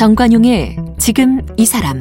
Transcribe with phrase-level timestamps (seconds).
[0.00, 2.00] 정관용의 지금 이 사람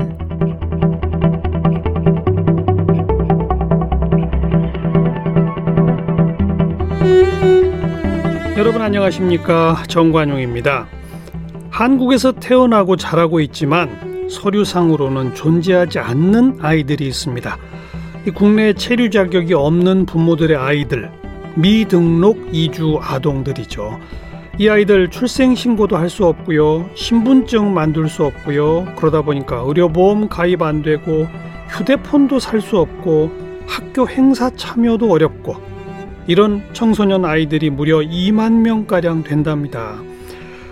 [8.56, 10.88] 여러분 안녕하십니까 정관용입니다.
[11.72, 17.58] 한국에서 태어나고 자라고 있지만 서류상으로는 존재하지 않는 아이들이 있습니다.
[18.34, 21.12] 국내 체류 자격이 없는 부모들의 아이들,
[21.56, 24.00] 미등록 이주 아동들이죠.
[24.60, 26.90] 이 아이들 출생 신고도 할 수 없고요.
[26.94, 28.94] 신분증 만들 수 없고요.
[28.98, 31.28] 그러다 보니까 의료보험 가입 안 되고
[31.70, 33.32] 휴대폰도 살 수 없고
[33.66, 35.56] 학교 행사 참여도 어렵고
[36.28, 40.02] 이런 청소년 아이들이 무려 2만 명가량 된답니다.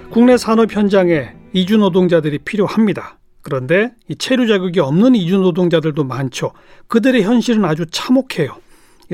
[0.09, 3.17] 국내 산업 현장에 이주 노동자들이 필요합니다.
[3.41, 6.51] 그런데 이 체류 자격이 없는 이주 노동자들도 많죠.
[6.87, 8.57] 그들의 현실은 아주 참혹해요.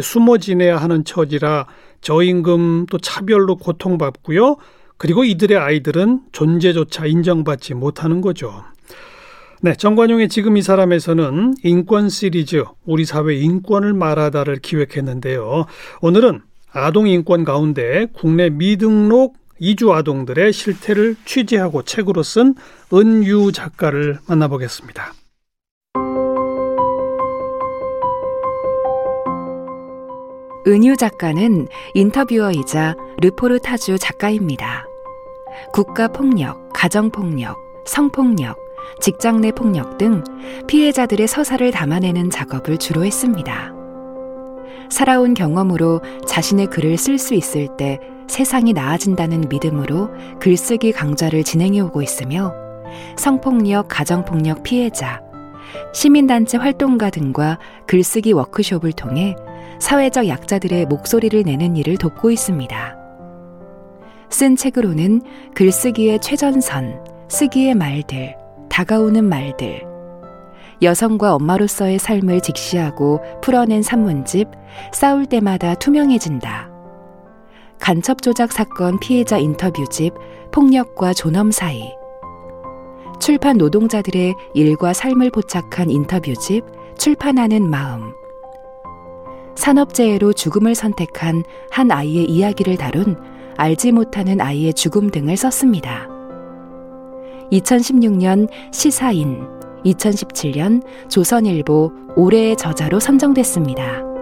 [0.01, 1.67] 숨어 지내야 하는 처지라
[2.03, 4.57] 저임금 또 차별로 고통받고요.
[4.97, 8.63] 그리고 이들의 아이들은 존재조차 인정받지 못하는 거죠.
[9.61, 15.65] 네, 정관용의 지금 이 사람에서는 인권 시리즈 우리 사회 인권을 말하다를 기획했는데요.
[16.01, 22.55] 오늘은 아동 인권 가운데 국내 미등록 이주 아동들의 실태를 취재하고 책으로 쓴
[22.91, 25.13] 은유 작가를 만나보겠습니다.
[30.65, 34.85] 은유 작가는 인터뷰어이자 르포르타주 작가입니다.
[35.73, 38.57] 국가폭력, 가정폭력, 성폭력,
[39.01, 40.23] 직장 내 폭력 등
[40.67, 43.73] 피해자들의 서사를 담아내는 작업을 주로 했습니다.
[44.89, 52.01] 살아온 경험으로 자신의 글을 쓸 수 있을 때 세상이 나아진다는 믿음으로 글쓰기 강좌를 진행해 오고
[52.01, 52.53] 있으며
[53.17, 55.21] 성폭력, 가정폭력 피해자,
[55.93, 59.35] 시민단체 활동가 등과 글쓰기 워크숍을 통해
[59.79, 62.97] 사회적 약자들의 목소리를 내는 일을 돕고 있습니다.
[64.29, 65.21] 쓴 책으로는
[65.53, 68.35] 글쓰기의 최전선, 쓰기의 말들,
[68.69, 69.93] 다가오는 말들,
[70.81, 74.49] 여성과 엄마로서의 삶을 직시하고 풀어낸 산문집
[74.91, 76.71] 싸울 때마다 투명해진다.
[77.79, 80.13] 간첩 조작 사건 피해자 인터뷰집
[80.51, 81.93] 폭력과 존엄 사이.
[83.19, 86.65] 출판 노동자들의 일과 삶을 포착한 인터뷰집
[86.97, 88.13] 출판하는 마음.
[89.55, 93.15] 산업재해로 죽음을 선택한 한 아이의 이야기를 다룬
[93.57, 96.07] 알지 못하는 아이의 죽음 등을 썼습니다.
[97.51, 99.45] 2016년 시사인,
[99.85, 104.13] 2017년 조선일보 올해의 저자로 선정됐습니다.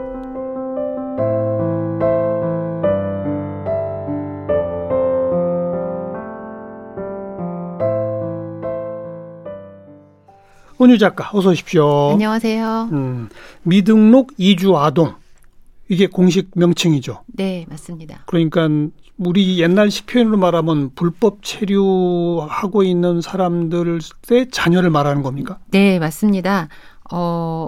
[10.82, 12.14] 은유 작가 어서 오십시오.
[12.14, 12.90] 안녕하세요.
[12.92, 13.30] 음,
[13.62, 15.14] 미등록 이주 아동
[15.92, 17.24] 이게 공식 명칭이죠.
[17.28, 18.24] 네, 맞습니다.
[18.26, 18.70] 그러니까
[19.18, 24.00] 우리 옛날식 표현으로 말하면 불법 체류하고 있는 사람들의
[24.52, 25.60] 자녀를 말하는 겁니까?
[25.70, 26.70] 네, 맞습니다.
[27.12, 27.68] 어,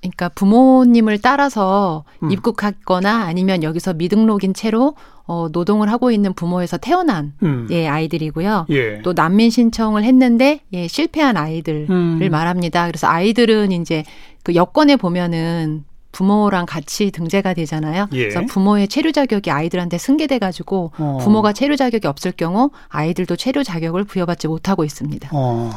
[0.00, 2.30] 그러니까 부모님을 따라서 음.
[2.30, 4.94] 입국했거나 아니면 여기서 미등록인 채로
[5.24, 7.66] 어, 노동을 하고 있는 부모에서 태어난 음.
[7.72, 8.66] 예, 아이들이고요.
[8.70, 9.02] 예.
[9.02, 12.28] 또 난민 신청을 했는데 예, 실패한 아이들을 음.
[12.30, 12.86] 말합니다.
[12.86, 14.04] 그래서 아이들은 이제
[14.44, 15.84] 그 여권에 보면은
[16.16, 18.08] 부모랑 같이 등재가 되잖아요.
[18.12, 18.28] 예.
[18.28, 21.18] 그래서 부모의 체류 자격이 아이들한테 승계돼 가지고 어.
[21.20, 25.28] 부모가 체류 자격이 없을 경우 아이들도 체류 자격을 부여받지 못하고 있습니다.
[25.34, 25.70] 어.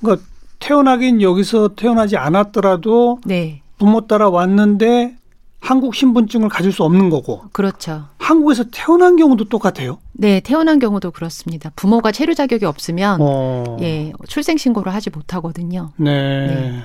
[0.00, 0.26] 그러니까
[0.58, 3.60] 태어나긴 여기서 태어나지 않았더라도 네.
[3.76, 5.16] 부모 따라 왔는데
[5.62, 7.44] 한국 신분증을 가질 수 없는 거고.
[7.52, 8.06] 그렇죠.
[8.18, 9.98] 한국에서 태어난 경우도 똑같아요?
[10.12, 11.70] 네, 태어난 경우도 그렇습니다.
[11.76, 13.76] 부모가 체류 자격이 없으면 어.
[13.80, 15.92] 예, 출생 신고를 하지 못하거든요.
[15.96, 16.46] 네.
[16.48, 16.84] 네.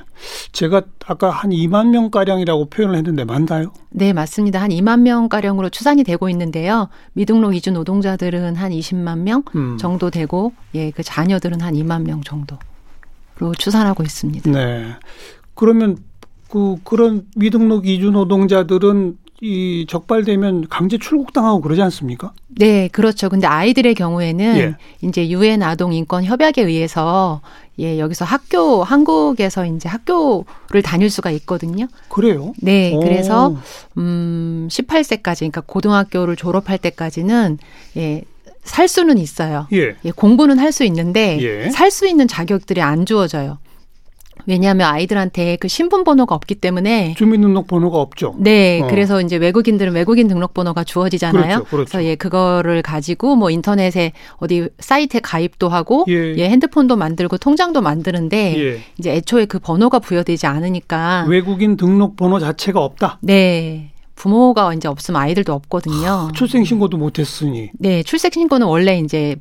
[0.52, 3.74] 제가 아까 한 2만 명 가량이라고 표현을 했는데 맞나요?
[3.90, 4.62] 네, 맞습니다.
[4.62, 6.90] 한 2만 명 가량으로 추산이 되고 있는데요.
[7.14, 9.78] 미등록 이주 노동자들은 한 20만 명 음.
[9.80, 12.60] 정도 되고 예, 그 자녀들은 한 2만 명 정도로
[13.58, 14.52] 추산하고 있습니다.
[14.52, 14.86] 네.
[15.56, 15.98] 그러면
[16.50, 22.34] 그 그런 미등록 이주 노동자들은 이 적발되면 강제 출국당하고 그러지 않습니까?
[22.48, 23.30] 네, 그렇죠.
[23.30, 24.76] 근데 아이들의 경우에는 예.
[25.02, 27.42] 이제 유엔 아동 인권 협약에 의해서
[27.80, 31.86] 예, 여기서 학교 한국에서 이제 학교를 다닐 수가 있거든요.
[32.10, 32.54] 그래요?
[32.60, 33.00] 네, 오.
[33.00, 33.56] 그래서
[34.00, 37.60] 음 18세까지 그러니까 고등학교를 졸업할 때까지는
[37.98, 38.24] 예,
[38.64, 39.68] 살 수는 있어요.
[39.74, 39.96] 예.
[40.04, 41.70] 예 공부는 할 수 있는데 예.
[41.70, 43.60] 살수 있는 자격들이 안 주어져요.
[44.48, 48.34] 왜냐하면 아이들한테 그 신분 번호가 없기 때문에 주민등록 번호가 없죠.
[48.40, 48.88] 네, 어.
[48.88, 51.44] 그래서 이제 외국인들은 외국인 등록 번호가 주어지잖아요.
[51.44, 51.92] 그렇죠, 그렇죠.
[51.92, 57.82] 그래서 예 그거를 가지고 뭐 인터넷에 어디 사이트에 가입도 하고 예, 예 핸드폰도 만들고 통장도
[57.82, 58.82] 만드는데 예.
[58.98, 63.20] 이제 애초에 그 번호가 부여되지 않으니까 외국인 등록 번호 자체가 없다.
[63.22, 63.92] 네.
[64.16, 66.32] 부모가 이제 없으면 아이들도 없거든요.
[66.34, 67.70] 출생신고도 못했으니.
[67.78, 69.36] 네, 출생신고는 원래 이제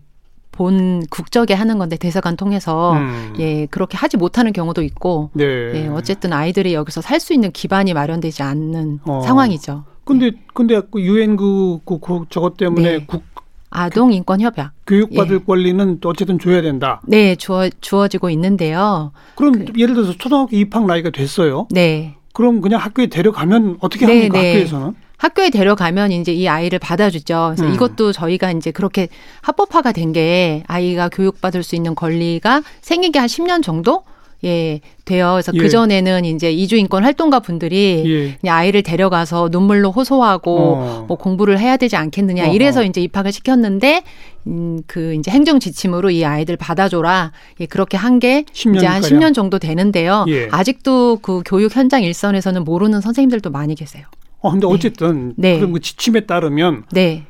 [0.57, 3.35] 본 국적에 하는 건데 대사관 통해서 음.
[3.39, 5.45] 예 그렇게 하지 못하는 경우도 있고 네.
[5.45, 9.23] 예 어쨌든 아이들이 여기서 살 수 있는 기반이 마련되지 않는 어.
[9.25, 9.85] 상황이죠.
[10.05, 13.05] 근데 근데 그 유엔 그, 그, 그 저것 때문에 네.
[13.07, 13.23] 국
[13.71, 15.45] 아동 인권 협약 교육받을 예.
[15.45, 17.01] 권리는 어쨌든 줘야 된다.
[17.07, 19.13] 네, 주어 주어지고 있는데요.
[19.35, 21.67] 그럼 그, 예를 들어서 초등학교 입학 나이가 됐어요.
[21.71, 22.15] 네.
[22.33, 24.41] 그럼 그냥 학교에 데려가면 어떻게 네, 합니까?
[24.41, 24.53] 네.
[24.53, 24.95] 학교에서는?
[25.17, 27.55] 학교에 데려가면 이제 이 아이를 받아주죠.
[27.57, 27.75] 그래서 음.
[27.75, 29.09] 이것도 저희가 이제 그렇게
[29.43, 34.03] 합법화가 된 게 아이가 교육받을 수 있는 권리가 생기게 한 10년 정도
[34.45, 35.33] 예, 돼요.
[35.33, 35.59] 그래서 예.
[35.59, 38.49] 그전에는 이제 이주인권 활동가 분들이 예.
[38.49, 41.05] 아이를 데려가서 눈물로 호소하고 어.
[41.09, 42.53] 뭐 공부를 해야 되지 않겠느냐 어허.
[42.55, 44.05] 이래서 이제 입학을 시켰는데
[44.47, 47.33] 음, 그 이제 행정 지침으로 이 아이들 받아줘라.
[47.61, 48.45] 예, 그렇게 한 게
[48.77, 50.25] 이제 한 10년 정도 되는데요.
[50.29, 50.49] 예.
[50.53, 54.05] 아직도 그 교육 현장 일선에서는 모르는 선생님들도 많이 계세요.
[54.41, 54.73] 어, 근데 네.
[54.73, 55.57] 어쨌든 네.
[55.57, 57.25] 그런 그 지침에 따르면 네.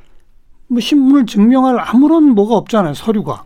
[0.68, 2.94] 뭐 신분을 증명할 아무런 뭐가 없잖아요.
[2.94, 3.44] 서류가.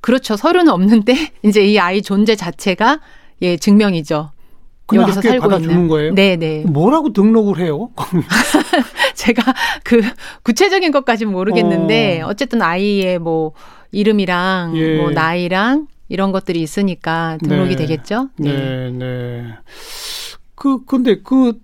[0.00, 0.36] 그렇죠.
[0.36, 1.14] 서류는 없는데
[1.44, 3.00] 이제 이 아이 존재 자체가
[3.42, 4.30] 예 증명이죠.
[4.94, 5.88] 여기서 살고 받아주는 있는.
[5.88, 6.14] 거예요?
[6.14, 6.64] 네, 네.
[6.66, 7.90] 뭐라고 등록을 해요?
[9.14, 9.42] 제가
[9.84, 10.00] 그
[10.42, 12.32] 구체적인 것까지는 모르겠는데 어.
[12.32, 13.52] 쨌든 아이의 뭐
[13.92, 14.96] 이름이랑 예.
[14.96, 17.76] 뭐 나이랑 이런 것들이 있으니까 등록이 네.
[17.76, 18.30] 되겠죠?
[18.36, 18.90] 네, 네.
[18.92, 19.44] 네.
[20.54, 21.60] 그 근데 그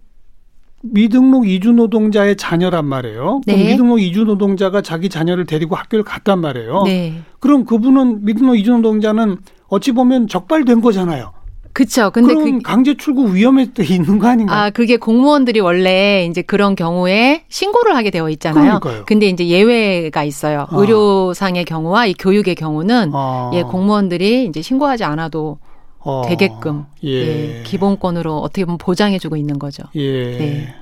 [0.93, 3.41] 미등록 이주 노동자의 자녀란 말이에요.
[3.47, 3.55] 네.
[3.55, 6.83] 그럼 미등록 이주 노동자가 자기 자녀를 데리고 학교를 갔단 말이에요.
[6.85, 7.15] 네.
[7.41, 9.39] 그럼 그분은 미등록 이주 노동자는
[9.69, 11.33] 어찌 보면 적발된 거잖아요.
[11.73, 12.13] 그렇죠.
[12.13, 14.57] 근데 그럼 그 강제 출국 위험에 또 있는 거 아닌가요?
[14.57, 18.79] 아, 그게 공무원들이 원래 이제 그런 경우에 신고를 하게 되어 있잖아요.
[18.79, 19.05] 그러니까요.
[19.07, 20.67] 근데 이제 예외가 있어요.
[20.71, 20.77] 아.
[20.77, 23.51] 의료상의 경우와 이 교육의 경우는 아.
[23.55, 25.59] 예, 공무원들이 이제 신고하지 않아도
[26.05, 27.09] 어, 되게끔 예.
[27.09, 27.63] 예.
[27.65, 29.83] 기본권으로 어떻게 보면 보장해주고 있는 거죠.
[29.95, 30.39] 예.
[30.39, 30.75] 네.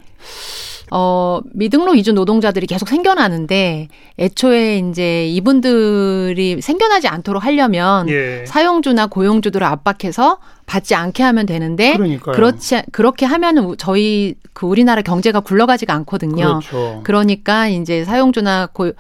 [0.95, 3.89] 어, 미등록 이주 노동자들이 계속 생겨나는데
[4.19, 8.45] 애초에 이제 이분들이 생겨나지 않도록 하려면 예.
[8.47, 12.35] 사용주나 고용주들을 압박해서 받지 않게 하면 되는데 그러니까요.
[12.35, 16.61] 그렇지 그렇게 하면은 저희 그 우리나라 경제가 굴러가지가 않거든요.
[16.61, 17.01] 그렇죠.
[17.05, 18.93] 그러니까 이제 사용주나 고,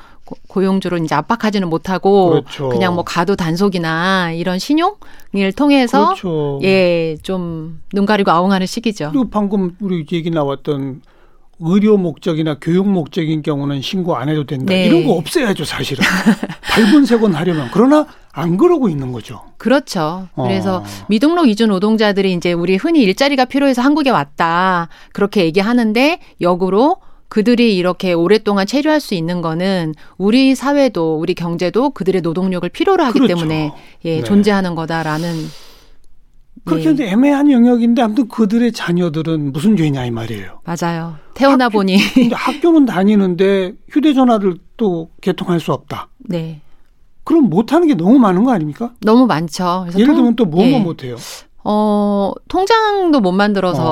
[0.48, 2.68] 고용주로 이제 압박하지는 못하고 그렇죠.
[2.68, 6.60] 그냥 뭐 가도 단속이나 이런 신용을 통해서 그렇죠.
[6.62, 9.10] 예좀 눈 가리고 아웅하는 시기죠.
[9.12, 11.02] 그리고 방금 우리 얘기 나왔던
[11.64, 14.72] 의료 목적이나 교육 목적인 경우는 신고 안 해도 된다.
[14.72, 14.86] 네.
[14.86, 16.04] 이런 거 없애야죠, 사실은.
[16.62, 17.70] 발본색원 하려면.
[17.72, 19.42] 그러나 안 그러고 있는 거죠.
[19.58, 20.28] 그렇죠.
[20.34, 20.84] 그래서 어.
[21.08, 24.88] 미등록 이주 노동자들이 이제 우리 흔히 일자리가 필요해서 한국에 왔다.
[25.12, 26.96] 그렇게 얘기하는데 역으로
[27.32, 33.20] 그들이 이렇게 오랫동안 체류할 수 있는 거는 우리 사회도 우리 경제도 그들의 노동력을 필요로 하기
[33.20, 33.34] 그렇죠.
[33.34, 33.72] 때문에
[34.04, 34.22] 예, 네.
[34.22, 35.32] 존재하는 거다라는
[36.66, 37.08] 그렇게 네.
[37.08, 40.60] 애매한 영역인데 아무튼 그들의 자녀들은 무슨 죄냐 이 말이에요.
[40.64, 41.14] 맞아요.
[41.32, 41.96] 태어나 학교, 보니
[42.30, 46.08] 학교는 다니는데 휴대전화를 또 개통할 수 없다.
[46.18, 46.60] 네.
[47.24, 48.92] 그럼 못하는 게 너무 많은 거 아닙니까?
[49.00, 49.86] 너무 많죠.
[49.96, 50.78] 예를 들면 또 뭐뭐 예.
[50.80, 51.16] 못해요?
[51.64, 53.82] 어 통장도 못 만들어서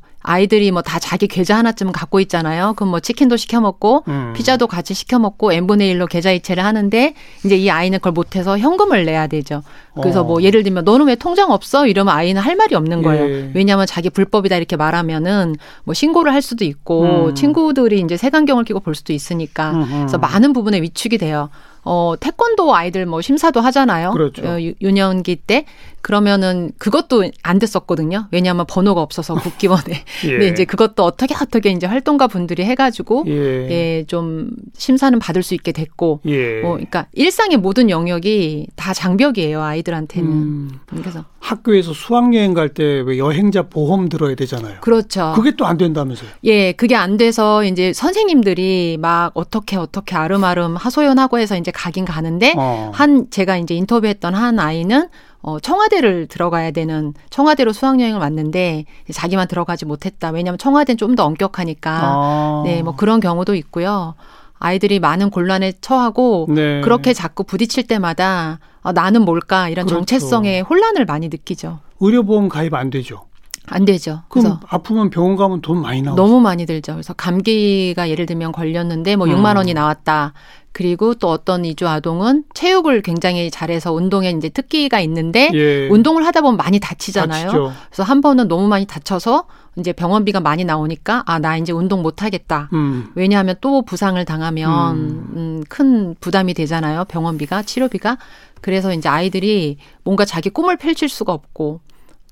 [0.00, 0.05] 어.
[0.26, 2.74] 아이들이 뭐 다 자기 계좌 하나쯤은 갖고 있잖아요.
[2.76, 4.32] 그럼 뭐 치킨도 시켜 먹고 음.
[4.36, 7.14] 피자도 같이 시켜 먹고 n분의 1로 계좌 이체를 하는데
[7.44, 9.62] 이제 이 아이는 그걸 못해서 현금을 내야 되죠.
[9.94, 10.36] 그래서 뭐 어.
[10.36, 11.86] 뭐 예를 들면 너는 왜 통장 없어?
[11.86, 13.28] 이러면 아이는 할 말이 없는 거예요.
[13.30, 13.50] 예.
[13.54, 17.34] 왜냐하면 자기 불법이다 이렇게 말하면은 뭐 신고를 할 수도 있고 음.
[17.34, 19.88] 친구들이 이제 색안경을 끼고 볼 수도 있으니까 음음.
[20.00, 21.48] 그래서 많은 부분에 위축이 돼요.
[21.86, 24.10] 어, 태권도 아이들 뭐 심사도 하잖아요.
[24.10, 24.42] 그렇죠.
[24.44, 25.64] 어, 유년기 때.
[26.02, 28.28] 그러면은 그것도 안 됐었거든요.
[28.30, 30.04] 왜냐하면 번호가 없어서 국기원에.
[30.24, 30.30] 예.
[30.30, 33.32] 근데 이제 그것도 어떻게 어떻게 이제 활동가 분들이 해가지고 예.
[33.70, 36.20] 예, 좀 심사는 받을 수 있게 됐고.
[36.26, 36.60] 예.
[36.60, 40.30] 뭐, 그러니까 일상의 모든 영역이 다 장벽이에요 아이들한테는.
[40.30, 40.70] 음.
[40.86, 44.78] 그래서 학교에서 수학여행 갈 때 왜 여행자 보험 들어야 되잖아요.
[44.80, 45.32] 그렇죠.
[45.36, 46.28] 그게 또 안 된다면서요?
[46.44, 52.54] 예, 그게 안 돼서 이제 선생님들이 막 어떻게 어떻게 아름아름 하소연하고 해서 이제 가긴 가는데
[52.56, 52.90] 어.
[52.94, 55.08] 한 제가 이제 인터뷰했던 한 아이는
[55.42, 60.30] 어, 청와대를 들어가야 되는 청와대로 수학여행을 왔는데 자기만 들어가지 못했다.
[60.30, 62.00] 왜냐하면 청와대는 좀 더 엄격하니까.
[62.02, 62.62] 아.
[62.64, 64.14] 네, 뭐 그런 경우도 있고요.
[64.58, 66.80] 아이들이 많은 곤란에 처하고 네.
[66.80, 70.04] 그렇게 자꾸 부딪힐 때마다 어, 나는 뭘까 이런 그렇죠.
[70.04, 71.78] 정체성의 혼란을 많이 느끼죠.
[72.00, 73.26] 의료보험 가입 안 되죠.
[73.68, 74.22] 안 되죠.
[74.28, 76.20] 그럼 아프면 병원 가면 돈 많이 나오죠.
[76.22, 76.92] 너무 많이 들죠.
[76.92, 79.56] 그래서 감기가 예를 들면 걸렸는데 뭐 6만 음.
[79.56, 80.34] 원이 나왔다.
[80.76, 85.88] 그리고 또 어떤 이주 아동은 체육을 굉장히 잘해서 운동에 이제 특기가 있는데 예.
[85.88, 87.46] 운동을 하다 보면 많이 다치잖아요.
[87.46, 87.72] 다치죠.
[87.88, 89.46] 그래서 한 번은 너무 많이 다쳐서
[89.78, 92.68] 이제 병원비가 많이 나오니까 아 나 이제 운동 못 하겠다.
[92.74, 93.08] 음.
[93.14, 95.32] 왜냐하면 또 부상을 당하면 음.
[95.36, 97.06] 음, 큰 부담이 되잖아요.
[97.08, 98.18] 병원비가 치료비가.
[98.60, 101.80] 그래서 이제 아이들이 뭔가 자기 꿈을 펼칠 수가 없고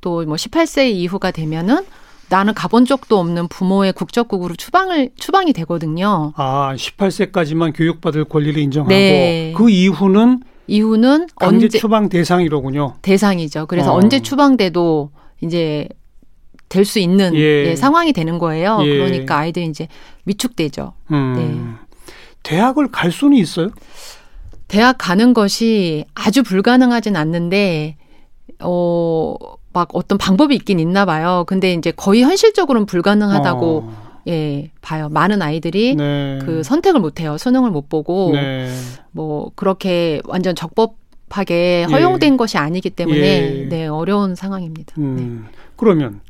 [0.03, 1.87] 또 뭐 18세 이후가 되면은
[2.35, 6.33] 나는 가본 적도 없는 부모의 국적국으로 추방을 추방이 되거든요.
[6.35, 9.55] 아, 18세까지만 교육받을 권리를 인정하고 네.
[9.57, 12.97] 그 이후는 이후는 언제 추방 대상이로군요.
[13.03, 13.67] 대상이죠.
[13.67, 13.97] 그래서 어.
[13.99, 15.13] 언제 추방돼도
[15.43, 15.89] 이제
[16.69, 17.69] 될 수 있는 예.
[17.69, 18.81] 예, 상황이 되는 거예요.
[18.83, 18.97] 예.
[18.99, 19.87] 그러니까 아이들이 이제
[20.25, 20.93] 위축되죠.
[21.13, 21.35] 음.
[21.37, 22.03] 네.
[22.43, 23.71] 대학을 갈 수는 있어요?
[24.67, 27.97] 대학 가는 것이 아주 불가능하진 않는데
[28.59, 29.37] 어.
[29.75, 31.45] 막 어떤 방법이 있긴 있나 봐요.
[31.47, 34.23] 근데 이제 거의 현실적으로는 불가능하다고 어.
[34.29, 35.09] 예, 봐요.
[35.11, 36.39] 많은 아이들이 네.
[36.43, 37.37] 그 선택을 못 해요.
[37.37, 38.71] 수능을 못 보고 네.
[39.11, 42.37] 뭐 그렇게 완전 적법하게 허용된 예.
[42.37, 43.69] 것이 아니기 때문에 예.
[43.69, 44.95] 네, 어려운 상황입니다.
[44.99, 45.17] 음.
[45.45, 45.59] 네.
[45.77, 46.21] 그러면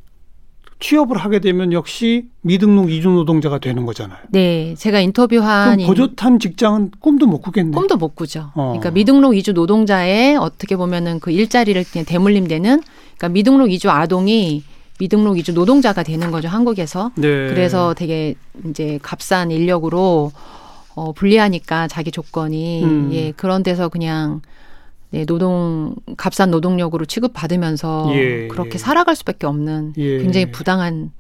[0.80, 4.18] 취업을 하게 되면 역시 미등록 이주 노동자가 되는 거잖아요.
[4.30, 7.70] 네, 제가 인터뷰한 버젓한 직장은 꿈도 못 꾸겠네.
[7.72, 8.50] 꿈도 못 꾸죠.
[8.54, 8.68] 어.
[8.70, 12.82] 그러니까 미등록 이주 노동자의 어떻게 보면은 그 일자리를 그냥 대물림되는
[13.16, 14.62] 그러니까 미등록 이주 아동이
[14.98, 17.10] 미등록 이주 노동자가 되는 거죠 한국에서.
[17.16, 17.48] 네.
[17.48, 18.34] 그래서 되게
[18.68, 20.32] 이제 값싼 인력으로
[20.94, 23.10] 어, 불리하니까 자기 조건이 음.
[23.12, 24.40] 예 그런 데서 그냥
[25.10, 28.78] 네, 노동 값싼 노동력으로 취급받으면서 예, 그렇게 예.
[28.78, 30.18] 살아갈 수밖에 없는 예.
[30.18, 31.12] 굉장히 부당한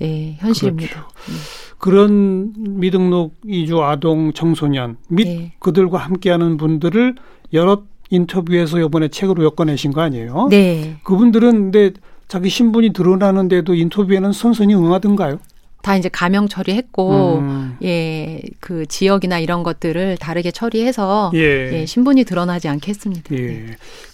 [0.00, 1.06] 예, 현실입니다.
[1.06, 1.08] 그렇죠.
[1.28, 1.34] 음.
[1.78, 5.52] 그런 미등록 이주 아동 청소년 및 네.
[5.58, 7.16] 그들과 함께하는 분들을
[7.52, 10.48] 여러 인터뷰에서 이번에 책으로 엮어내신 거 아니에요?
[10.50, 10.96] 네.
[11.04, 11.90] 그분들은 근데
[12.28, 15.38] 자기 신분이 드러나는데도 인터뷰에는 선선히 응하던가요?
[15.82, 17.76] 다 이제 가명 처리했고 음.
[17.82, 23.34] 예, 그 지역이나 이런 것들을 다르게 처리해서 예, 예 신분이 드러나지 않게 했습니다.
[23.34, 23.36] 예.
[23.36, 23.66] 네.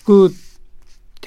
[0.04, 0.32] 그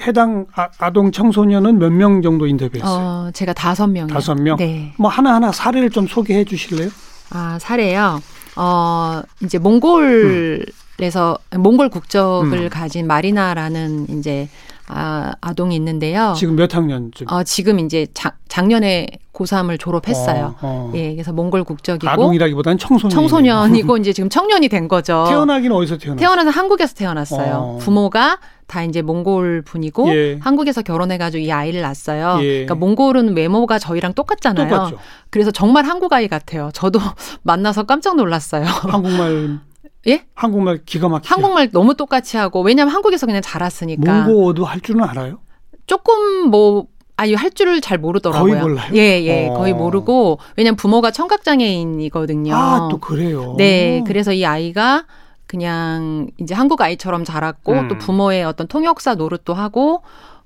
[0.00, 3.26] 해당 아, 동 청소년은 몇 명 정도 인터뷰했어요?
[3.28, 4.14] 어, 제가 다섯 명이요.
[4.14, 4.56] 다섯 명.
[4.56, 4.94] 네.
[4.96, 6.88] 뭐 하나 하나 사례를 좀 소개해 주실래요?
[7.30, 8.20] 아, 사례요.
[8.56, 10.64] 어, 이제 몽골
[11.00, 11.62] 음.
[11.62, 12.68] 몽골 국적을 음.
[12.68, 14.48] 가진 마리나라는 이제
[14.92, 16.34] 아, 아동이 있는데요.
[16.36, 17.28] 지금 몇 학년쯤?
[17.30, 20.56] 어, 지금 이제 작, 작년에 고3을 졸업했어요.
[20.60, 20.92] 어, 어.
[20.96, 25.24] 예, 그래서 몽골 국적이고 아동이라기보다는 청소년 청소년이고 이제 지금 청년이 된 거죠.
[25.28, 26.16] 태어나기는 어디서 태어났어요?
[26.16, 27.54] 태어나서 한국에서 태어났어요.
[27.54, 27.78] 어.
[27.80, 30.38] 부모가 다 이제 몽골 분이고 예.
[30.40, 32.38] 한국에서 결혼해가지고 이 아이를 낳았어요.
[32.40, 32.64] 예.
[32.64, 34.68] 그러니까 몽골은 외모가 저희랑 똑같잖아요.
[34.68, 34.98] 똑같죠.
[35.30, 36.70] 그래서 정말 한국 아이 같아요.
[36.74, 36.98] 저도
[37.42, 38.64] 만나서 깜짝 놀랐어요.
[38.64, 39.60] 한국말
[40.06, 40.24] 예?
[40.34, 41.28] 한국말 기가 막히게.
[41.28, 44.24] 한국말 너무 똑같이 하고 왜냐면 한국에서 그냥 자랐으니까.
[44.24, 45.40] 몽고어도 할 줄은 알아요?
[45.86, 48.50] 조금 뭐 아니 할 줄을 잘 모르더라고요.
[48.52, 48.90] 거의 몰라요.
[48.94, 49.54] 예, 예, 어.
[49.54, 52.54] 거의 모르고 왜냐면 부모가 청각 장애인이거든요.
[52.54, 53.54] 아, 또 그래요.
[53.58, 55.04] 네, 그래서 이 아이가
[55.46, 57.88] 그냥 이제 한국 아이처럼 자랐고 음.
[57.88, 60.02] 또 부모의 어떤 통역사 노릇도 하고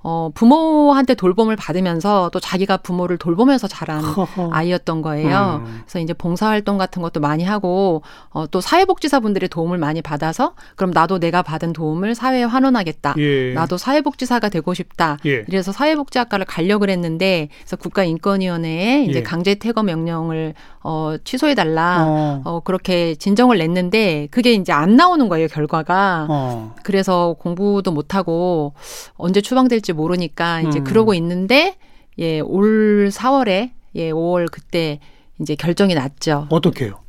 [0.06, 4.02] 어, 부모한테 돌봄을 받으면서 또 자기가 부모를 돌보면서 자란
[4.52, 5.62] 아이였던 거예요.
[5.64, 5.80] 음.
[5.84, 11.18] 그래서 이제 봉사활동 같은 것도 많이 하고, 어, 또 사회복지사분들의 도움을 많이 받아서, 그럼 나도
[11.18, 13.14] 내가 받은 도움을 사회에 환원하겠다.
[13.16, 13.54] 예.
[13.54, 15.16] 나도 사회복지사가 되고 싶다.
[15.25, 15.42] 예.
[15.44, 19.23] 그래서 사회복지학과를 가려고 했는데, 그래서 국가인권위원회에 이제 예.
[19.23, 20.52] 강제 퇴거 명령을
[20.84, 22.04] 어, 취소해달라.
[22.06, 22.42] 어.
[22.44, 22.60] 어.
[22.60, 26.26] 그렇게 진정을 냈는데, 그게 이제 안 나오는 거예요, 결과가.
[26.28, 26.74] 어.
[26.84, 28.74] 그래서 공부도 못하고,
[29.16, 30.84] 언제 추방될지 모르니까 이제 음.
[30.84, 31.76] 그러고 있는데
[32.18, 35.00] 예, 올 4월에 예, 5월 그때
[35.40, 36.46] 이제 결정이 났죠.
[36.50, 37.00] 어떻게요?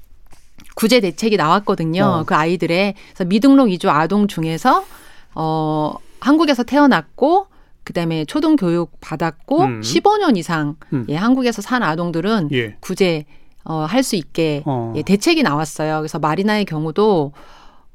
[0.76, 2.04] 구제 대책이 나왔거든요.
[2.04, 2.24] 어.
[2.26, 4.84] 그 아이들의 그래서 미등록 이주 아동 중에서
[5.36, 7.48] 어 한국에서 태어났고
[7.84, 9.82] 그다음에 초등 교육 받았고 음.
[9.82, 11.06] 15년 이상 음.
[11.10, 12.78] 예, 한국에서 산 아동들은 예.
[12.80, 13.26] 구제
[13.66, 14.94] 어, 할 수 있게 어.
[14.96, 15.98] 예, 대책이 나왔어요.
[16.00, 17.34] 그래서 마리나의 경우도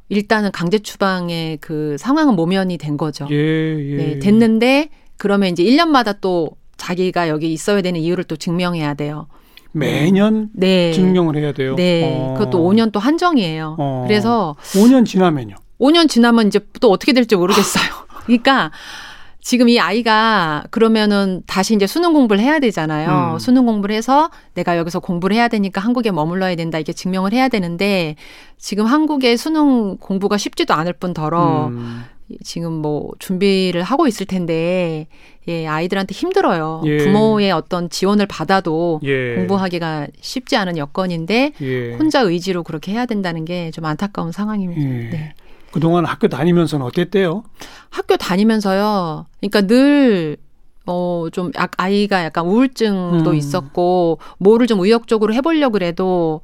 [0.08, 3.28] 일단은 강제 추방의 그 상황은 모면이 된 거죠.
[3.30, 3.96] 예, 예.
[3.96, 9.28] 네, 됐는데 그러면 이제 1년마다 또 자기가 여기 있어야 되는 이유를 또 증명해야 돼요.
[9.72, 10.92] 매년 네.
[10.92, 11.76] 증명을 해야 돼요.
[11.76, 12.02] 네.
[12.20, 12.34] 어.
[12.36, 13.76] 그것도 5년 또 한정이에요.
[13.78, 14.04] 어.
[14.08, 15.54] 그래서 5년 지나면요.
[15.78, 17.84] 5년 지나면 이제 또 어떻게 될지 모르겠어요.
[18.26, 18.72] 그러니까
[19.50, 23.32] 지금 이 아이가 그러면은 다시 이제 수능 공부를 해야 되잖아요.
[23.34, 23.38] 음.
[23.40, 28.14] 수능 공부를 해서 내가 여기서 공부를 해야 되니까 한국에 머물러야 된다 이렇게 증명을 해야 되는데
[28.58, 32.04] 지금 한국의 수능 공부가 쉽지도 않을 뿐더러 음.
[32.44, 35.08] 지금 뭐 준비를 하고 있을 텐데
[35.48, 36.82] 예, 아이들한테 힘들어요.
[36.84, 36.98] 예.
[36.98, 39.34] 부모의 어떤 지원을 받아도 예.
[39.34, 41.94] 공부하기가 쉽지 않은 여건인데 예.
[41.94, 44.80] 혼자 의지로 그렇게 해야 된다는 게 좀 안타까운 상황입니다.
[44.80, 45.10] 예.
[45.10, 45.34] 네.
[45.72, 47.44] 그동안 학교 다니면서는 어땠대요?
[47.90, 49.26] 학교 다니면서요.
[49.40, 50.36] 그러니까 늘
[50.86, 53.34] 어, 좀, 아이가 약간 우울증도 음.
[53.34, 56.40] 있었고, 뭐를 좀 의욕적으로 해보려고 그래도,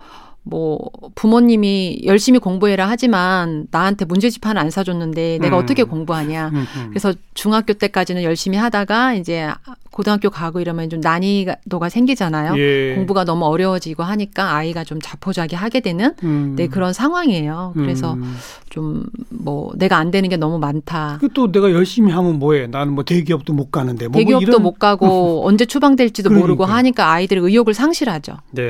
[0.48, 0.78] 뭐
[1.16, 5.62] 부모님이 열심히 공부해라 하지만 나한테 문제집하는 안 사줬는데 내가 음.
[5.62, 6.48] 어떻게 공부하냐.
[6.48, 6.86] 음, 음.
[6.88, 9.48] 그래서 중학교 때까지는 열심히 하다가 이제
[9.90, 12.56] 고등학교 가고 이러면 좀 난이도가 생기잖아요.
[12.58, 12.94] 예.
[12.94, 16.54] 공부가 너무 어려워지고 하니까 아이가 좀 자포자기 하게 되는 음.
[16.56, 17.72] 네, 그런 상황이에요.
[17.74, 18.36] 그래서 음.
[18.70, 21.18] 좀뭐 내가 안 되는 게 너무 많다.
[21.34, 22.68] 또 내가 열심히 하면 뭐해?
[22.68, 24.06] 나는 뭐 대기업도 못 가는데.
[24.06, 26.46] 뭐, 뭐 대기업도 뭐못 가고 언제 추방될지도 그러니까.
[26.46, 28.36] 모르고 하니까 아이들의 의욕을 상실하죠.
[28.52, 28.62] 네.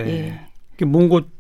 [0.81, 0.85] 예.
[0.85, 1.36] 몽고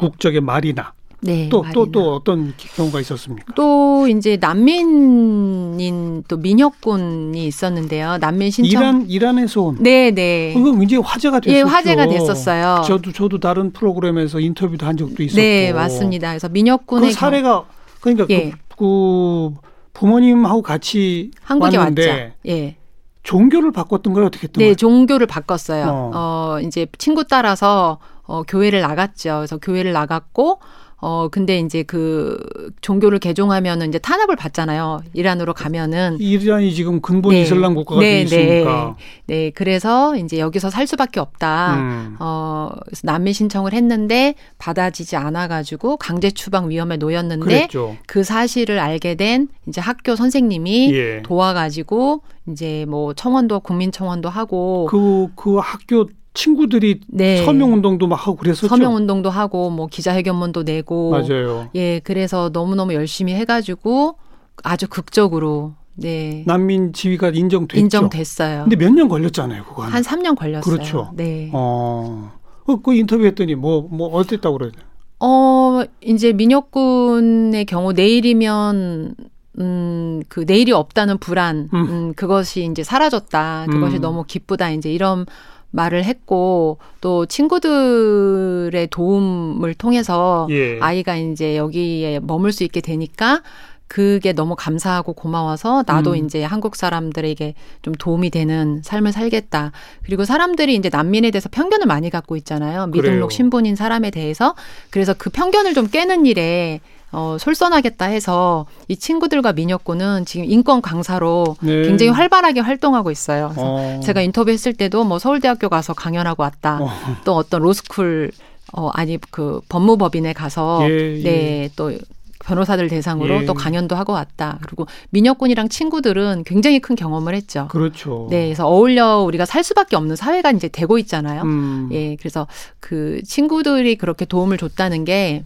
[0.00, 0.92] 국적의 말이나
[1.22, 1.48] 네.
[1.50, 3.52] 또또 또 어떤 경우가 있었습니까?
[3.54, 8.18] 또 이제 난민인 또 민혁군이 있었는데요.
[8.18, 9.76] 난민 신청 이란 이란에서 온.
[9.80, 10.54] 네, 네.
[10.54, 11.58] 그거 굉장히 화제가 됐었죠.
[11.58, 12.82] 예, 화제가 됐었어요.
[12.86, 15.40] 저도 저도 다른 프로그램에서 인터뷰도 한 적도 있었고.
[15.40, 16.30] 네, 맞습니다.
[16.30, 17.64] 그래서 민혁군의 그 사례가
[18.00, 18.50] 그러니까 예.
[18.50, 19.54] 그, 그
[19.92, 22.32] 부모님하고 같이 한국에 왔는데 왔죠.
[22.46, 22.76] 예.
[23.22, 24.74] 종교를 바꿨던 거예요, 어떻게 했던 네, 거예요?
[24.76, 25.84] 종교를 바꿨어요.
[25.86, 26.10] 어.
[26.14, 26.60] 어.
[26.60, 27.98] 이제 친구 따라서
[28.30, 29.38] 어, 교회를 나갔죠.
[29.38, 30.60] 그래서 교회를 나갔고,
[31.02, 32.38] 어, 근데 이제 그
[32.80, 35.00] 종교를 개종하면은 이제 탄압을 받잖아요.
[35.14, 36.18] 이란으로 가면은.
[36.20, 37.42] 이란이 지금 근본 네.
[37.42, 38.96] 이슬람 국가가 네, 돼 있으니까.
[39.26, 41.74] 네, 그래서 이제 여기서 살 수밖에 없다.
[41.76, 42.16] 음.
[42.20, 47.96] 어, 그래서 난민 신청을 했는데 받아지지 않아가지고 강제 추방 위험에 놓였는데 그랬죠.
[48.06, 51.22] 그 사실을 알게 된 이제 학교 선생님이 예.
[51.22, 57.44] 도와가지고 이제 뭐 청원도 국민청원도 하고 그, 그 학교 친구들이 네.
[57.44, 58.68] 서명 운동도 막 하고 그랬었죠.
[58.68, 61.68] 서명 운동도 하고 뭐 기자회견문도 내고 맞아요.
[61.74, 64.16] 예 그래서 너무 너무 열심히 해 가지고
[64.62, 67.80] 아주 극적으로 네 난민 지위가 인정됐죠.
[67.80, 68.62] 인정됐어요.
[68.68, 70.62] 근데 몇 년 걸렸잖아요, 그거 한 3년 걸렸어요.
[70.72, 71.10] 그렇죠.
[71.14, 71.50] 네.
[71.52, 72.32] 어.
[72.66, 74.70] 그, 그 인터뷰했더니 뭐, 뭐, 어땠다고 그래요?
[75.18, 79.14] 어, 이제 민혁군의 경우 내일이면
[79.58, 81.80] 음, 그 내일이 없다는 불안, 음.
[81.88, 83.66] 음, 그것이 이제 사라졌다.
[83.68, 84.00] 그것이 음.
[84.00, 84.70] 너무 기쁘다.
[84.70, 85.26] 이제 이런
[85.70, 90.78] 말을 했고 또 친구들의 도움을 통해서 예.
[90.80, 93.42] 아이가 이제 여기에 머물 수 있게 되니까
[93.90, 96.24] 그게 너무 감사하고 고마워서 나도 음.
[96.24, 99.72] 이제 한국 사람들에게 좀 도움이 되는 삶을 살겠다.
[100.04, 102.86] 그리고 사람들이 이제 난민에 대해서 편견을 많이 갖고 있잖아요.
[102.86, 104.54] 미등록 신분인 사람에 대해서.
[104.90, 106.78] 그래서 그 편견을 좀 깨는 일에
[107.12, 111.82] 어, 솔선하겠다 해서 이 친구들과 민혁군은 지금 인권 강사로 네.
[111.82, 113.48] 굉장히 활발하게 활동하고 있어요.
[113.48, 114.00] 그래서 어.
[114.02, 116.78] 제가 인터뷰했을 때도 뭐 서울대학교 가서 강연하고 왔다.
[116.80, 116.88] 어.
[117.24, 118.30] 또 어떤 로스쿨
[118.72, 121.68] 어 아니 그 법무법인에 가서 예, 예.
[121.76, 121.98] 네또
[122.44, 123.44] 변호사들 대상으로 예.
[123.44, 124.58] 또 강연도 하고 왔다.
[124.62, 127.68] 그리고 민혁군이랑 친구들은 굉장히 큰 경험을 했죠.
[127.68, 128.28] 그렇죠.
[128.30, 131.42] 네, 그래서 어울려 우리가 살 수밖에 없는 사회가 이제 되고 있잖아요.
[131.42, 131.88] 음.
[131.92, 132.46] 예, 그래서
[132.80, 135.44] 그 친구들이 그렇게 도움을 줬다는 게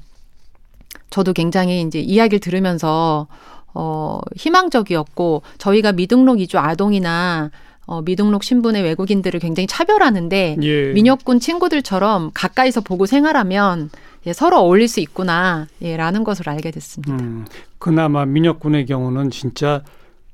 [1.11, 3.27] 저도 굉장히 이제 이야기를 들으면서
[3.73, 7.51] 어, 희망적이었고 저희가 미등록 이주 아동이나
[7.87, 10.93] 어, 미등록 신분의 외국인들을 굉장히 차별하는데 예.
[10.93, 13.91] 민혁군 친구들처럼 가까이서 보고 생활하면
[14.27, 17.13] 예, 서로 어울릴 수 있구나 예, 라는 것을 알게 됐습니다.
[17.13, 17.45] 음,
[17.79, 19.83] 그나마 민혁군의 경우는 진짜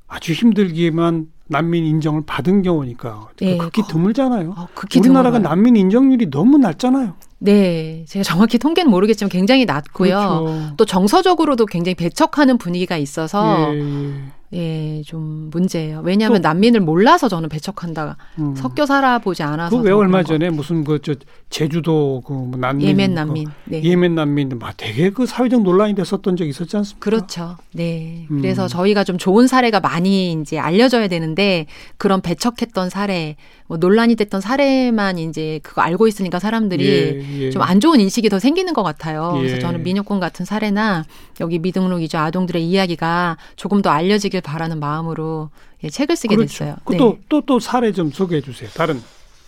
[0.06, 4.54] 아주 힘들기만 난민 인정을 받은 경우니까 예, 극히 거- 드물잖아요.
[4.56, 5.48] 어, 극히 우리나라가 드물어요.
[5.56, 7.14] 난민 인정률이 너무 낮잖아요.
[7.40, 10.14] 네, 제가 정확히 통계는 모르겠지만 굉장히 낮고요.
[10.14, 10.74] 그렇죠.
[10.76, 14.98] 또 정서적으로도 굉장히 배척하는 분위기가 있어서 예, 예.
[14.98, 16.00] 예, 좀 문제예요.
[16.04, 18.16] 왜냐하면 또- 난민을 몰라서 저는 배척한다.
[18.38, 18.54] 음.
[18.56, 19.76] 섞여 살아보지 않아서.
[19.76, 20.28] 그 왜 얼마 그런 거.
[20.28, 21.14] 전에 무슨 그 저
[21.50, 23.48] 제주도 그뭐 난민 예멘 그 난민.
[23.64, 23.82] 네.
[23.82, 27.04] 예멘 난민 막 되게 그 사회적 논란이 됐었던 적 있었지 않습니까?
[27.04, 27.56] 그렇죠.
[27.72, 28.26] 네.
[28.30, 28.40] 음.
[28.40, 33.36] 그래서 저희가 좀 좋은 사례가 많이 이제 알려져야 되는데 그런 배척했던 사례,
[33.66, 37.50] 뭐 논란이 됐던 사례만 이제 그거 알고 있으니까 사람들이 예, 예.
[37.50, 39.34] 좀안 좋은 인식이 더 생기는 것 같아요.
[39.36, 39.40] 예.
[39.42, 41.04] 그래서 저는 민혁군 같은 사례나
[41.40, 45.50] 여기 미등록 이주 아동들의 이야기가 조금 더 알려지길 바라는 마음으로
[45.84, 46.70] 예, 책을 쓰게 됐어요.
[46.70, 46.76] 네.
[46.84, 48.68] 그또또 또 사례 좀 소개해 주세요.
[48.74, 49.02] 다른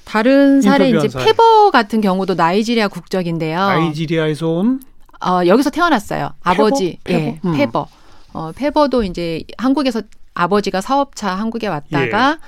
[0.04, 1.26] 다른 사례 이제 사례.
[1.26, 3.58] 페버 같은 경우도 나이지리아 국적인데요.
[3.58, 4.80] 나이지리아에서 온
[5.24, 6.30] 어, 여기서 태어났어요.
[6.42, 7.18] 아버지, 페버?
[7.18, 7.56] 예, 음.
[7.56, 7.86] 페버.
[8.32, 10.02] 어, 페버도 이제 한국에서
[10.34, 12.38] 아버지가 사업차 한국에 왔다가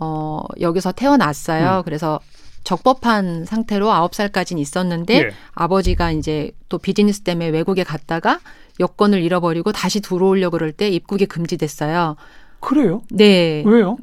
[0.00, 1.78] 어, 여기서 태어났어요.
[1.78, 1.82] 음.
[1.84, 2.20] 그래서
[2.64, 5.30] 적법한 상태로 아홉 살까지는 있었는데 예.
[5.52, 8.40] 아버지가 이제 또 비즈니스 때문에 외국에 갔다가
[8.80, 12.16] 여권을 잃어버리고 다시 들어오려고 그럴 때 입국이 금지됐어요.
[12.60, 13.02] 그래요?
[13.10, 13.62] 네.
[13.66, 13.96] 왜요?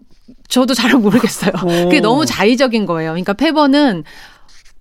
[0.47, 1.51] 저도 잘 모르겠어요.
[1.63, 1.67] 오.
[1.86, 3.12] 그게 너무 자의적인 거예요.
[3.12, 4.03] 그러니까 페버는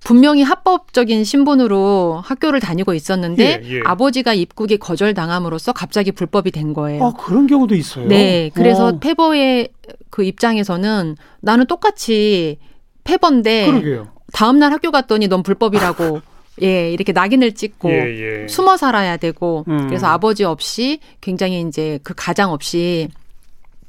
[0.04, 3.80] 분명히 합법적인 신분으로 학교를 다니고 있었는데 예, 예.
[3.84, 7.04] 아버지가 입국이 거절당함으로써 갑자기 불법이 된 거예요.
[7.04, 8.08] 아 그런 경우도 있어요.
[8.08, 8.50] 네.
[8.54, 9.68] 그래서 어, 페버의
[10.10, 12.58] 그 입장에서는 나는 똑같이
[13.04, 14.08] 페버인데 그러게요.
[14.32, 16.20] 다음 날 학교 갔더니 넌 불법이라고
[16.60, 18.48] 예, 이렇게 낙인을 찍고 예, 예.
[18.48, 19.86] 숨어 살아야 되고 음.
[19.88, 23.08] 그래서 아버지 없이 굉장히 이제 그 가장 없이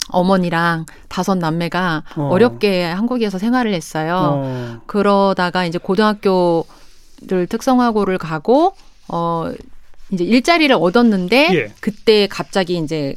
[0.09, 2.29] 어머니랑 다섯 남매가 어.
[2.31, 2.37] 어.
[2.37, 4.15] 렵게 한국에서 생활을 했어요.
[4.35, 4.81] 어.
[4.85, 8.75] 그러다가 이제 고등학교를 특성화고를 가고
[9.09, 9.51] 어
[10.11, 11.71] 이제 일자리를 얻었는데 예.
[11.79, 13.15] 그때 갑자기 이제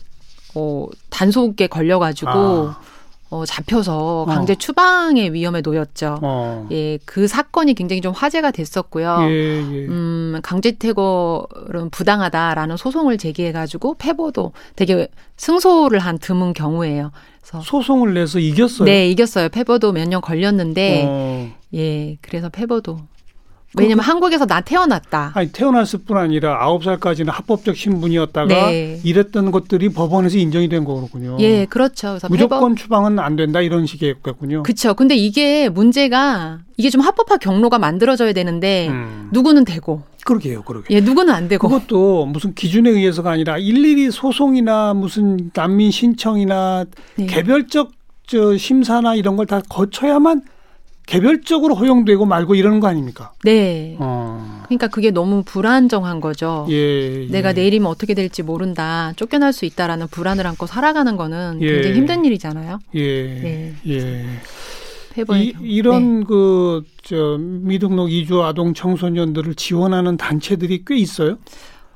[0.55, 2.81] 어 단속에 걸려 가지고 아.
[3.29, 6.21] 어 잡혀서 강제 추방의 위험에 놓였죠.
[6.23, 6.69] 어.
[6.71, 9.19] 예, 그 사건이 굉장히 좀 화제가 됐었고요.
[9.23, 9.27] 예,
[9.59, 9.87] 예.
[9.89, 17.11] 음, 강제 퇴거는 부당하다라는 소송을 제기해가지고 패보도 되게 승소를 한 드문 경우예요.
[17.43, 18.85] 그래서 소송을 내서 이겼어요.
[18.87, 19.49] 네 이겼어요.
[19.49, 21.53] 패보도 몇 년 걸렸는데 어.
[21.75, 23.01] 예, 그래서 패보도
[23.79, 25.33] 왜냐면 그, 한국에서 나 태어났다.
[25.35, 29.01] 아니 태어났을 뿐 아니라 아홉 살까지는 합법적 신분이었다가 네.
[29.05, 31.37] 이랬던 것들이 법원에서 인정이 된 거군요.
[31.41, 32.09] 예, 그렇죠.
[32.09, 32.77] 그래서 무조건 폐법...
[32.79, 34.63] 추방은 안 된다 이런 식이었군요.
[34.63, 34.95] 그렇죠.
[34.95, 39.29] 근데 이게 문제가 이게 좀 합법화 경로가 만들어져야 되는데 음.
[39.33, 40.93] 누구는 되고 그러게요, 그러게.
[40.95, 41.69] 예, 누구는 안 되고.
[41.69, 46.85] 그것도 무슨 기준에 의해서가 아니라 일일이 소송이나 무슨 난민 신청이나
[47.17, 47.27] 네.
[47.27, 47.93] 개별적
[48.27, 50.43] 저 심사나 이런 걸 다 거쳐야만
[51.07, 53.33] 개별적으로 허용되고 말고 이러는 거 아닙니까?
[53.45, 53.97] 네.
[54.01, 54.63] 어.
[54.67, 56.67] 그러니까 그게 너무 불안정한 거죠.
[56.69, 56.75] 예,
[57.23, 57.27] 예.
[57.31, 59.13] 내가 내일이면 어떻게 될지 모른다.
[59.15, 61.73] 쫓겨날 수 있다라는 불안을 안고 살아가는 거는 예.
[61.73, 62.81] 굉장히 힘든 일이잖아요.
[62.97, 63.25] 예.
[63.25, 63.75] 네.
[63.87, 64.25] 예.
[65.39, 66.27] 이, 이런 네.
[66.27, 71.39] 그저 미등록 이주 아동 청소년들을 지원하는 단체들이 꽤 있어요.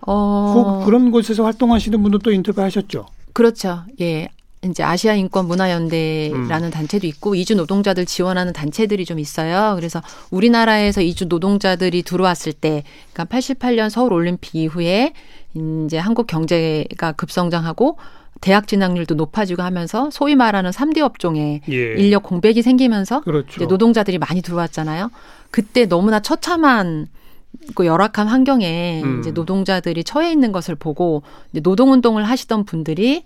[0.07, 0.83] 어.
[0.87, 3.07] 그런 곳에서 활동하시는 분도 또 인터뷰하셨죠.
[3.33, 3.83] 그렇죠.
[4.01, 4.29] 예.
[4.63, 6.71] 이제 아시아 인권 문화 연대라는 음.
[6.71, 9.75] 단체도 있고 이주 노동자들 지원하는 단체들이 좀 있어요.
[9.77, 15.15] 그래서 우리나라에서 이주 노동자들이 들어왔을 때 그러니까 88년 서울 올림픽 이후에
[15.87, 17.97] 이제 한국 경제가 급성장하고
[18.43, 21.95] 대학 진학률도 높아지고 하면서 소위 말하는 3대 업종에 예.
[21.95, 23.65] 인력 공백이 생기면서 그렇죠.
[23.65, 25.11] 노동자들이 많이 들어왔잖아요.
[25.51, 27.09] 그때 너무나 처참한
[27.75, 29.21] 그 열악한 환경에 음.
[29.21, 33.25] 이제 노동자들이 처해 있는 것을 보고 노동운동을 하시던 분들이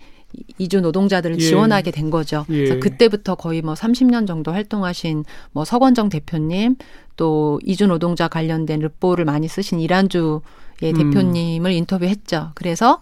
[0.59, 1.41] 이주 노동자들을 예.
[1.41, 2.45] 지원하게 된 거죠.
[2.51, 2.57] 예.
[2.57, 6.77] 그래서 그때부터 거의 뭐 30년 정도 활동하신 뭐 서건정 대표님
[7.17, 10.41] 또 이주 노동자 관련된 르포를 많이 쓰신 이란주의
[10.83, 10.93] 음.
[11.13, 12.51] 대표님을 인터뷰했죠.
[12.55, 13.01] 그래서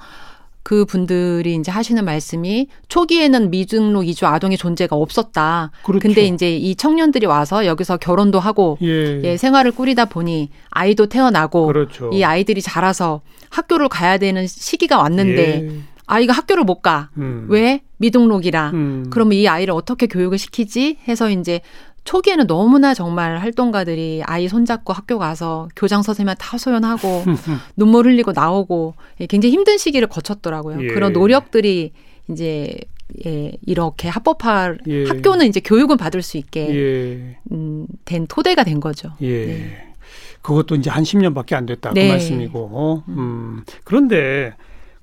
[0.63, 5.73] 그 분들이 이제 하시는 말씀이 초기에는 미등록 이주 아동의 존재가 없었다.
[5.83, 6.01] 그렇죠.
[6.01, 9.21] 근데 이제 이 청년들이 와서 여기서 결혼도 하고 예.
[9.25, 12.11] 예 생활을 꾸리다 보니 아이도 태어나고 그렇죠.
[12.13, 15.92] 이 아이들이 자라서 학교를 가야 되는 시기가 왔는데 예.
[16.13, 17.09] 아이가 학교를 못 가.
[17.17, 17.47] 음.
[17.49, 17.81] 왜?
[17.97, 18.71] 미등록이라.
[18.75, 19.07] 음.
[19.09, 20.99] 그러면 이 아이를 어떻게 교육을 시키지?
[21.09, 21.61] 해서 이제
[22.05, 27.25] 초기에는 너무나 정말 활동가들이 아이 손잡고 학교 가서 교장 선생님한테 하소연하고
[27.77, 30.83] 눈물 흘리고 나오고 예, 굉장히 힘든 시기를 거쳤더라고요.
[30.83, 30.89] 예.
[30.89, 31.93] 그런 노력들이
[32.29, 32.77] 이제
[33.25, 35.07] 예, 이렇게 합법화 예.
[35.07, 37.37] 학교는 이제 교육을 받을 수 있게 예.
[37.53, 39.13] 음, 된 토대가 된 거죠.
[39.23, 39.47] 예.
[39.47, 39.93] 네.
[40.43, 42.09] 그것도 이제 한 10년밖에 안 됐다 그 네.
[42.09, 43.05] 그 말씀이고.
[43.09, 43.63] 음.
[43.85, 44.55] 그런데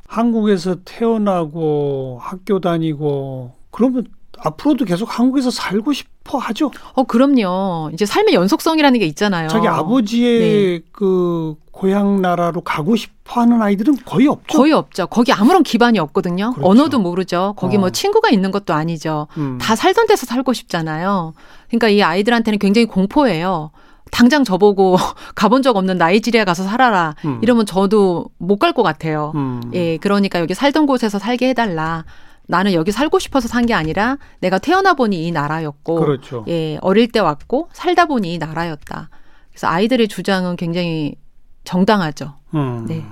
[0.09, 4.07] 한국에서 태어나고 학교 다니고 그러면
[4.39, 6.71] 앞으로도 계속 한국에서 살고 싶어 하죠.
[6.93, 7.91] 어, 그럼요.
[7.93, 9.49] 이제 삶의 연속성이라는 게 있잖아요.
[9.49, 10.39] 자기 아버지의
[10.79, 10.85] 네.
[10.91, 14.57] 그 고향 나라로 가고 싶어 하는 아이들은 거의 없죠.
[14.57, 15.05] 거의 없죠.
[15.07, 16.53] 거기 아무런 기반이 없거든요.
[16.53, 16.67] 그렇죠.
[16.67, 17.53] 언어도 모르죠.
[17.55, 17.85] 거기 뭐 어.
[17.87, 19.27] 뭐 친구가 있는 것도 아니죠.
[19.37, 19.59] 음.
[19.61, 21.33] 다 살던 데서 살고 싶잖아요.
[21.67, 23.69] 그러니까 이 아이들한테는 굉장히 공포예요.
[24.11, 24.97] 당장 저보고
[25.35, 27.15] 가본 적 없는 나이지리아 가서 살아라.
[27.25, 27.39] 음.
[27.41, 29.31] 이러면 저도 못 갈 것 같아요.
[29.35, 29.61] 음.
[29.73, 32.05] 예, 그러니까 여기 살던 곳에서 살게 해달라.
[32.47, 36.43] 나는 여기 살고 싶어서 산 게 아니라 내가 태어나 보니 이 나라였고, 그렇죠.
[36.47, 39.09] 예, 어릴 때 왔고 살다 보니 이 나라였다.
[39.51, 41.15] 그래서 아이들의 주장은 굉장히
[41.63, 42.33] 정당하죠.
[42.55, 42.85] 음.
[42.87, 43.05] 네.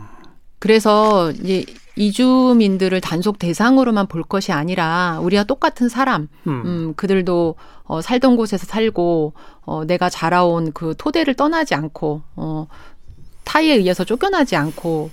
[0.60, 1.66] 그래서 이제
[1.96, 8.66] 이주민들을 단속 대상으로만 볼 것이 아니라 우리와 똑같은 사람, 음, 음 그들도 어, 살던 곳에서
[8.66, 9.34] 살고
[9.66, 12.68] 어, 내가 자라온 그 토대를 떠나지 않고 어,
[13.44, 15.10] 타의에 의해서 쫓겨나지 않고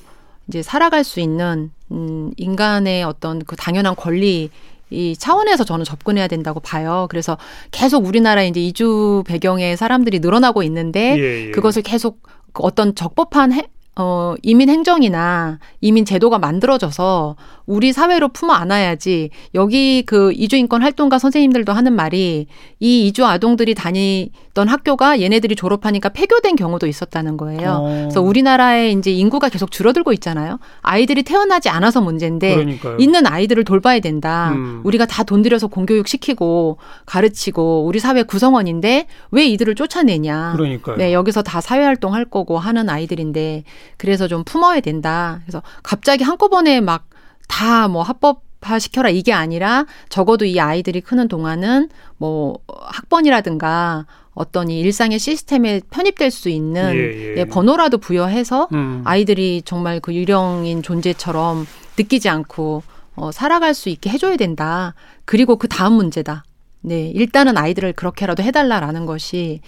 [0.49, 4.51] 이제 살아갈 수 있는 음, 인간의 어떤 그 당연한 권리
[4.91, 7.07] 이 차원에서 저는 접근해야 된다고 봐요.
[7.09, 7.39] 그래서
[7.71, 11.51] 계속 우리나라 이제 이주 배경의 사람들이 늘어나고 있는데 예, 예.
[11.51, 19.31] 그것을 계속 어떤 적법한 해, 어, 이민 행정이나 이민 제도가 만들어져서 우리 사회로 품어 안아야지
[19.55, 22.47] 여기 그 이주인권 활동가 선생님들도 하는 말이
[22.81, 27.71] 이 이주 아동들이 다니던 학교가 얘네들이 졸업하니까 폐교된 경우도 있었다는 거예요.
[27.71, 27.89] 어.
[28.03, 30.59] 그래서 우리나라에 이제 인구가 계속 줄어들고 있잖아요.
[30.83, 32.97] 아이들이 태어나지 않아서 문제인데 그러니까요.
[32.99, 34.53] 있는 아이들을 돌봐야 된다.
[34.55, 34.81] 음.
[34.85, 36.77] 우리가 다 돈 들여서 공교육 시키고
[37.07, 40.53] 가르치고 우리 사회 구성원인데 왜 이들을 쫓아내냐.
[40.57, 40.97] 그러니까요.
[40.97, 43.65] 네, 여기서 다 사회 활동 할 거고 하는 아이들인데
[43.97, 45.41] 그래서 좀 품어야 된다.
[45.45, 47.15] 그래서 갑자기 한꺼번에 막
[47.49, 54.71] 다 뭐 합법 화 시켜라 이게 아니라 적어도 이 아이들이 크는 동안은 뭐 학번이라든가 어떤
[54.71, 57.35] 이 일상의 시스템에 편입될 수 있는 예, 예.
[57.37, 59.03] 예, 번호라도 부여해서 음.
[59.05, 61.67] 아이들이 정말 그 유령인 존재처럼
[61.99, 62.83] 느끼지 않고
[63.17, 64.95] 어, 살아갈 수 있게 해줘야 된다.
[65.27, 66.45] 그리고 그 다음 문제다.
[66.81, 69.61] 네, 일단은 아이들을 그렇게라도 해달라라는 것이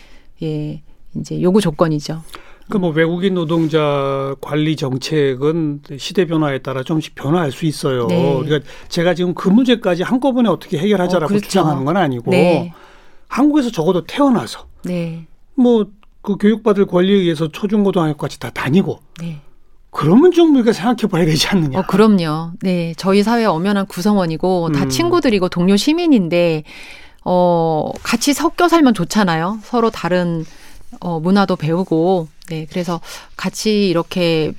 [0.43, 0.83] 예,
[1.15, 2.23] 이제 요구 조건이죠.
[2.69, 8.07] 그뭐 외국인 노동자 관리 정책은 시대 변화에 따라 좀씩 변화할 수 있어요.
[8.09, 8.41] 네.
[8.45, 11.47] 그러니까 제가 지금 그 문제까지 한꺼번에 어떻게 해결하자라고 어, 그렇죠.
[11.47, 12.73] 주장하는 건 아니고 네.
[13.29, 15.27] 한국에서 적어도 태어나서 네.
[15.55, 19.41] 뭐그 교육받을 권리에 의해서 초중고등학교까지 다 다니고 네.
[19.91, 21.79] 그러면 좀 우리가 생각해 봐야 되지 않느냐.
[21.79, 22.51] 어, 그럼요.
[22.61, 22.93] 네.
[22.97, 24.89] 저희 사회 엄연한 구성원이고 다 음.
[24.89, 26.65] 친구들이고 동료 시민인데
[27.25, 29.61] 어, 같이 섞여 살면 좋잖아요.
[29.63, 30.45] 서로 다른
[31.01, 33.01] 어, 문화도 배우고, 네, 그래서
[33.37, 34.53] 같이 이렇게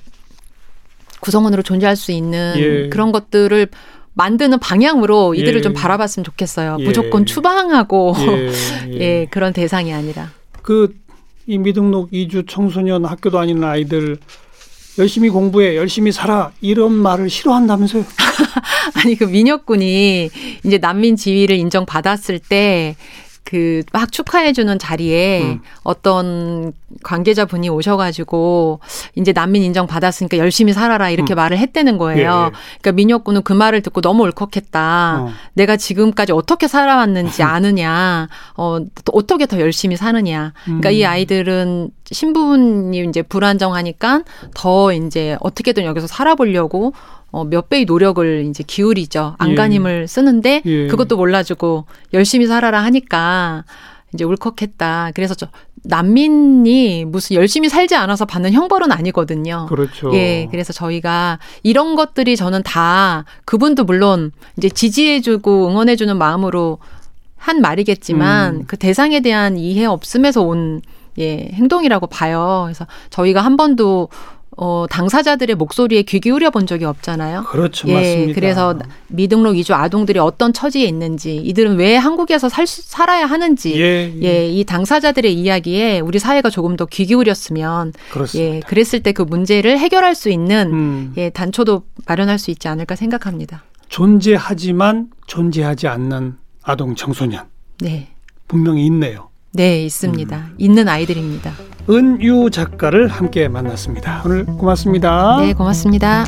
[1.19, 2.89] 구성원으로 존재할 수 있는 예.
[2.89, 3.67] 그런 것들을
[4.13, 5.61] 만드는 방향으로 이들을 예.
[5.61, 6.77] 좀 바라봤으면 좋겠어요.
[6.79, 6.83] 예.
[6.83, 8.51] 무조건 추방하고 예.
[8.99, 9.27] 예.
[9.29, 10.31] 그런 대상이 아니라.
[10.61, 11.07] 그
[11.47, 14.17] 이 미등록 이주 청소년 학교도 아닌 아이들
[14.99, 18.03] 열심히 공부해, 열심히 살아 이런 말을 싫어한다면서요?
[18.95, 20.29] 아니 그 민혁군이
[20.65, 22.97] 이제 난민 지위를 인정받았을 때
[23.47, 25.61] 그 막 축하해주는 자리에 음.
[25.83, 28.79] 어떤 관계자분이 오셔가지고
[29.15, 31.35] 이제 난민 인정 받았으니까 열심히 살아라 이렇게 음.
[31.35, 32.19] 말을 했다는 거예요.
[32.19, 32.51] 예, 예.
[32.81, 35.17] 그러니까 민혁군은 그 말을 듣고 너무 울컥했다.
[35.21, 35.29] 어.
[35.53, 38.27] 내가 지금까지 어떻게 살아왔는지 아느냐.
[38.55, 38.79] 어
[39.11, 40.53] 어떻게 더 열심히 사느냐.
[40.65, 40.93] 그러니까 음.
[40.93, 46.93] 이 아이들은 신분이 이제 불안정하니까 더 이제 어떻게든 여기서 살아보려고
[47.31, 49.35] 어, 몇 배의 노력을 이제 기울이죠.
[49.37, 50.07] 안간힘을 예.
[50.07, 50.87] 쓰는데 예.
[50.87, 53.65] 그것도 몰라주고 열심히 살아라 하니까
[54.13, 55.11] 이제 울컥했다.
[55.13, 55.47] 그래서 저
[55.83, 59.67] 난민이 무슨 열심히 살지 않아서 받는 형벌은 아니거든요.
[59.69, 60.13] 그렇죠.
[60.13, 60.47] 예.
[60.49, 66.79] 그래서 저희가 이런 것들이 저는 다 그분도 물론 이제 지지해주고 응원해주는 마음으로
[67.35, 68.63] 한 말이겠지만 음.
[68.67, 70.81] 그 대상에 대한 이해 없음에서 온
[71.19, 72.63] 예, 행동이라고 봐요.
[72.65, 74.09] 그래서 저희가 한 번도
[74.59, 77.43] 어, 당사자들의 목소리에 귀 기울여 본 적이 없잖아요.
[77.43, 77.87] 그렇죠.
[77.89, 78.33] 예, 맞습니다.
[78.33, 84.11] 그래서 미등록 이주 아동들이 어떤 처지에 있는지, 이들은 왜 한국에서 살 수, 살아야 하는지, 예,
[84.15, 84.23] 예.
[84.23, 88.55] 예, 이 당사자들의 이야기에 우리 사회가 조금 더 귀 기울였으면, 그렇습니다.
[88.55, 91.13] 예, 그랬을 때 그 문제를 해결할 수 있는 음.
[91.17, 93.63] 예, 단초도 마련할 수 있지 않을까 생각합니다.
[93.89, 97.45] 존재하지만 존재하지 않는 아동 청소년.
[97.79, 98.09] 네.
[98.47, 99.29] 분명히 있네요.
[99.57, 100.37] 네, 있습니다.
[100.37, 100.53] 음.
[100.59, 101.51] 있는 아이들입니다.
[101.89, 104.21] 은유 작가를 함께 만났습니다.
[104.23, 105.37] 오늘 고맙습니다.
[105.41, 106.25] 네, 고맙습니다.